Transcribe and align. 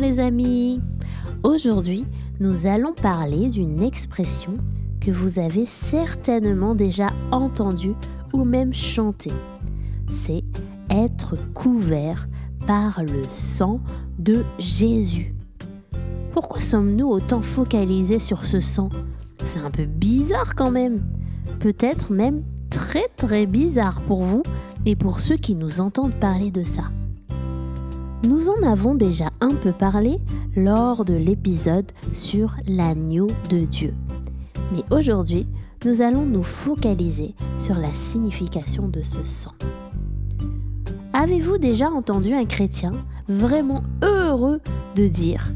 les 0.00 0.18
amis 0.18 0.80
Aujourd'hui, 1.42 2.06
nous 2.40 2.66
allons 2.66 2.94
parler 2.94 3.50
d'une 3.50 3.82
expression 3.82 4.56
que 4.98 5.10
vous 5.10 5.38
avez 5.38 5.66
certainement 5.66 6.74
déjà 6.74 7.08
entendue 7.32 7.94
ou 8.32 8.44
même 8.44 8.72
chantée. 8.72 9.32
C'est 10.08 10.42
être 10.88 11.36
couvert 11.52 12.28
par 12.66 13.02
le 13.02 13.24
sang 13.28 13.80
de 14.18 14.42
Jésus. 14.58 15.34
Pourquoi 16.32 16.62
sommes-nous 16.62 17.08
autant 17.08 17.42
focalisés 17.42 18.20
sur 18.20 18.46
ce 18.46 18.60
sang? 18.60 18.88
C'est 19.44 19.60
un 19.60 19.70
peu 19.70 19.84
bizarre 19.84 20.54
quand 20.54 20.70
même. 20.70 21.02
Peut-être 21.58 22.10
même 22.10 22.42
très 22.70 23.06
très 23.18 23.44
bizarre 23.44 24.00
pour 24.02 24.22
vous 24.22 24.44
et 24.86 24.96
pour 24.96 25.20
ceux 25.20 25.36
qui 25.36 25.56
nous 25.56 25.80
entendent 25.80 26.14
parler 26.14 26.50
de 26.50 26.64
ça. 26.64 26.84
Nous 28.24 28.50
en 28.50 28.62
avons 28.62 28.94
déjà 28.94 29.30
un 29.40 29.52
peu 29.52 29.72
parlé 29.72 30.20
lors 30.54 31.04
de 31.04 31.14
l'épisode 31.14 31.90
sur 32.12 32.54
l'agneau 32.68 33.26
de 33.50 33.64
Dieu. 33.64 33.94
Mais 34.72 34.84
aujourd'hui, 34.96 35.48
nous 35.84 36.02
allons 36.02 36.24
nous 36.24 36.44
focaliser 36.44 37.34
sur 37.58 37.74
la 37.74 37.92
signification 37.92 38.88
de 38.88 39.02
ce 39.02 39.24
sang. 39.24 39.50
Avez-vous 41.12 41.58
déjà 41.58 41.90
entendu 41.90 42.32
un 42.32 42.44
chrétien 42.44 42.92
vraiment 43.28 43.82
heureux 44.02 44.60
de 44.94 45.08
dire 45.08 45.52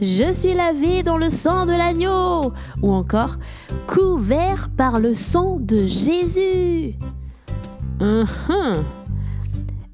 ⁇Je 0.04 0.30
suis 0.34 0.52
lavé 0.52 1.02
dans 1.02 1.16
le 1.16 1.30
sang 1.30 1.64
de 1.64 1.72
l'agneau!⁇ 1.72 2.42
ou 2.82 2.92
encore⁇ 2.92 3.38
Couvert 3.86 4.68
par 4.76 5.00
le 5.00 5.14
sang 5.14 5.56
de 5.58 5.86
Jésus 5.86 6.96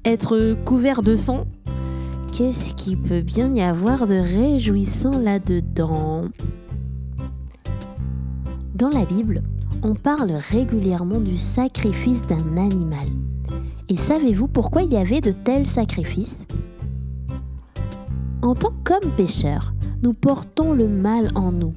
Être 0.03 0.57
couvert 0.65 1.03
de 1.03 1.15
sang 1.15 1.45
Qu'est-ce 2.37 2.75
qui 2.75 2.95
peut 2.95 3.21
bien 3.21 3.51
y 3.55 3.61
avoir 3.61 4.05
de 4.05 4.13
réjouissant 4.13 5.17
là-dedans? 5.17 6.25
Dans 8.75 8.89
la 8.89 9.05
Bible, 9.05 9.41
on 9.81 9.95
parle 9.95 10.33
régulièrement 10.33 11.19
du 11.19 11.39
sacrifice 11.39 12.21
d'un 12.21 12.57
animal. 12.57 13.07
Et 13.89 13.97
savez-vous 13.97 14.47
pourquoi 14.47 14.83
il 14.83 14.93
y 14.93 14.97
avait 14.97 15.19
de 15.19 15.31
tels 15.31 15.65
sacrifices? 15.65 16.45
En 18.43 18.53
tant 18.53 18.73
qu'hommes 18.83 19.11
pécheurs, 19.17 19.73
nous 20.03 20.13
portons 20.13 20.73
le 20.73 20.87
mal 20.87 21.29
en 21.33 21.51
nous. 21.51 21.73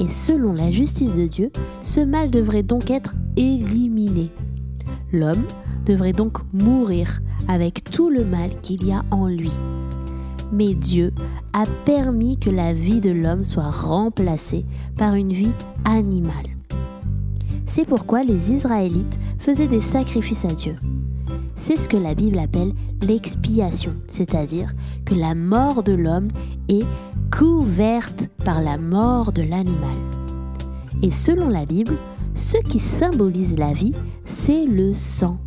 Et 0.00 0.08
selon 0.08 0.54
la 0.54 0.70
justice 0.70 1.12
de 1.12 1.26
Dieu, 1.26 1.52
ce 1.82 2.00
mal 2.00 2.30
devrait 2.30 2.62
donc 2.62 2.90
être 2.90 3.16
éliminé. 3.36 4.30
L'homme 5.12 5.44
devrait 5.84 6.14
donc 6.14 6.38
mourir 6.54 7.20
avec 7.48 7.84
tout 7.84 8.10
le 8.10 8.24
mal 8.24 8.50
qu'il 8.62 8.84
y 8.84 8.92
a 8.92 9.02
en 9.10 9.26
lui. 9.26 9.52
Mais 10.52 10.74
Dieu 10.74 11.12
a 11.52 11.64
permis 11.84 12.38
que 12.38 12.50
la 12.50 12.72
vie 12.72 13.00
de 13.00 13.10
l'homme 13.10 13.44
soit 13.44 13.70
remplacée 13.70 14.64
par 14.96 15.14
une 15.14 15.32
vie 15.32 15.52
animale. 15.84 16.54
C'est 17.66 17.86
pourquoi 17.86 18.24
les 18.24 18.52
Israélites 18.52 19.18
faisaient 19.38 19.66
des 19.66 19.80
sacrifices 19.80 20.44
à 20.44 20.48
Dieu. 20.48 20.76
C'est 21.56 21.76
ce 21.76 21.88
que 21.88 21.96
la 21.96 22.14
Bible 22.14 22.38
appelle 22.38 22.72
l'expiation, 23.02 23.94
c'est-à-dire 24.06 24.72
que 25.04 25.14
la 25.14 25.34
mort 25.34 25.82
de 25.82 25.92
l'homme 25.92 26.28
est 26.68 26.86
couverte 27.36 28.28
par 28.44 28.60
la 28.60 28.78
mort 28.78 29.32
de 29.32 29.42
l'animal. 29.42 29.96
Et 31.02 31.10
selon 31.10 31.48
la 31.48 31.64
Bible, 31.64 31.96
ce 32.34 32.58
qui 32.58 32.78
symbolise 32.78 33.58
la 33.58 33.72
vie, 33.72 33.94
c'est 34.24 34.66
le 34.66 34.94
sang. 34.94 35.38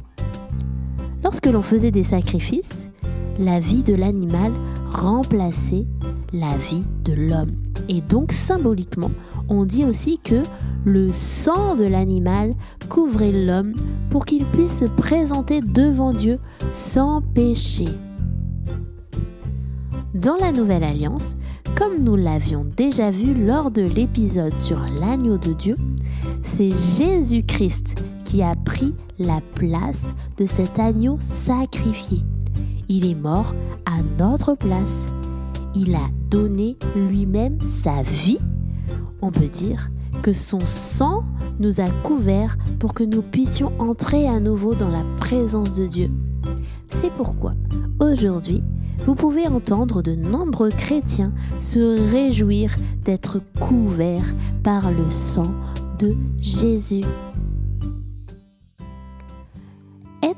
Lorsque 1.27 1.47
l'on 1.47 1.61
faisait 1.61 1.91
des 1.91 2.05
sacrifices, 2.05 2.89
la 3.37 3.59
vie 3.59 3.83
de 3.83 3.93
l'animal 3.93 4.53
remplaçait 4.89 5.85
la 6.31 6.55
vie 6.55 6.85
de 7.03 7.11
l'homme. 7.11 7.51
Et 7.89 7.99
donc 7.99 8.31
symboliquement, 8.31 9.11
on 9.49 9.65
dit 9.65 9.83
aussi 9.83 10.19
que 10.19 10.41
le 10.85 11.11
sang 11.11 11.75
de 11.75 11.83
l'animal 11.83 12.55
couvrait 12.87 13.33
l'homme 13.33 13.73
pour 14.09 14.23
qu'il 14.23 14.45
puisse 14.45 14.77
se 14.77 14.85
présenter 14.85 15.59
devant 15.59 16.13
Dieu 16.13 16.37
sans 16.71 17.21
péché. 17.21 17.87
Dans 20.13 20.37
la 20.37 20.53
Nouvelle 20.53 20.85
Alliance, 20.85 21.35
comme 21.75 22.05
nous 22.05 22.15
l'avions 22.15 22.65
déjà 22.77 23.11
vu 23.11 23.33
lors 23.33 23.69
de 23.69 23.81
l'épisode 23.81 24.57
sur 24.61 24.79
l'agneau 25.01 25.37
de 25.37 25.51
Dieu, 25.51 25.75
c'est 26.41 26.71
Jésus-Christ 26.71 28.01
qui 28.27 28.43
a 28.43 28.55
pris 28.55 28.93
la 29.19 29.39
place 29.55 30.13
de 30.35 30.45
cet 30.45 30.79
agneau 30.79 31.15
sacrifié. 31.21 32.25
Il 32.89 33.09
est 33.09 33.15
mort 33.15 33.55
à 33.85 34.03
notre 34.19 34.53
place. 34.53 35.07
Il 35.73 35.95
a 35.95 36.09
donné 36.29 36.75
lui-même 36.93 37.57
sa 37.61 38.01
vie. 38.01 38.39
On 39.21 39.31
peut 39.31 39.47
dire 39.47 39.91
que 40.23 40.33
son 40.33 40.59
sang 40.59 41.23
nous 41.61 41.79
a 41.79 41.89
couverts 42.03 42.57
pour 42.79 42.93
que 42.93 43.05
nous 43.05 43.21
puissions 43.21 43.71
entrer 43.79 44.27
à 44.27 44.41
nouveau 44.41 44.75
dans 44.75 44.89
la 44.89 45.05
présence 45.15 45.73
de 45.75 45.87
Dieu. 45.87 46.11
C'est 46.89 47.11
pourquoi, 47.13 47.53
aujourd'hui, 48.01 48.61
vous 49.05 49.15
pouvez 49.15 49.47
entendre 49.47 50.01
de 50.01 50.15
nombreux 50.15 50.71
chrétiens 50.71 51.31
se 51.61 52.11
réjouir 52.11 52.75
d'être 53.05 53.39
couverts 53.61 54.35
par 54.63 54.91
le 54.91 55.09
sang 55.11 55.53
de 55.97 56.13
Jésus. 56.41 57.05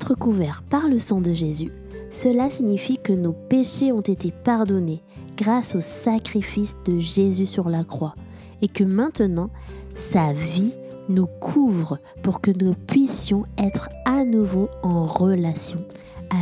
Être 0.01 0.15
couvert 0.15 0.63
par 0.69 0.87
le 0.87 0.97
sang 0.97 1.19
de 1.19 1.33
Jésus, 1.33 1.73
cela 2.09 2.49
signifie 2.49 2.97
que 2.97 3.11
nos 3.11 3.33
péchés 3.33 3.91
ont 3.91 3.99
été 3.99 4.31
pardonnés 4.31 5.03
grâce 5.35 5.75
au 5.75 5.81
sacrifice 5.81 6.77
de 6.85 6.99
Jésus 6.99 7.45
sur 7.45 7.67
la 7.67 7.83
croix 7.83 8.15
et 8.61 8.69
que 8.69 8.85
maintenant 8.85 9.49
sa 9.95 10.31
vie 10.31 10.73
nous 11.09 11.27
couvre 11.41 11.99
pour 12.23 12.39
que 12.39 12.51
nous 12.63 12.75
puissions 12.75 13.43
être 13.57 13.89
à 14.05 14.23
nouveau 14.23 14.69
en 14.83 15.03
relation 15.03 15.83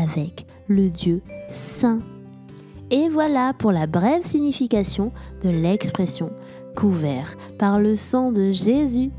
avec 0.03 0.46
le 0.67 0.91
Dieu 0.91 1.23
saint. 1.50 2.01
Et 2.91 3.09
voilà 3.09 3.53
pour 3.57 3.72
la 3.72 3.88
brève 3.88 4.23
signification 4.23 5.12
de 5.44 5.50
l'expression 5.50 6.29
couvert 6.75 7.35
par 7.57 7.79
le 7.79 7.96
sang 7.96 8.31
de 8.31 8.51
Jésus. 8.51 9.09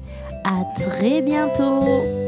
À 0.44 0.62
très 0.76 1.22
bientôt! 1.22 2.27